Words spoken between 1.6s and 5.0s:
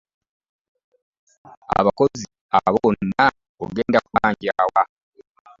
Abakozi abo bonna ogenda kubaja wa.